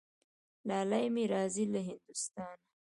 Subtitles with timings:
[0.67, 2.63] لالی مي راځي له هندوستانه